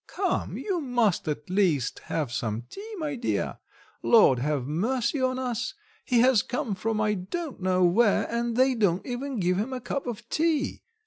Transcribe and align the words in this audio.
"Come, 0.07 0.57
you 0.57 0.81
must 0.81 1.27
at 1.27 1.47
least 1.47 1.99
have 2.05 2.31
some 2.31 2.63
tea, 2.71 2.95
my 2.97 3.15
dear. 3.15 3.59
Lord 4.01 4.39
have 4.39 4.65
mercy 4.65 5.21
on 5.21 5.37
us! 5.37 5.75
He 6.03 6.21
has 6.21 6.41
come 6.41 6.73
from 6.73 6.99
I 6.99 7.13
don't 7.13 7.61
know 7.61 7.83
where, 7.85 8.25
and 8.31 8.57
they 8.57 8.73
don't 8.73 9.05
even 9.05 9.39
give 9.39 9.57
him 9.57 9.73
a 9.73 9.79
cup 9.79 10.07
of 10.07 10.27
tea! 10.27 10.81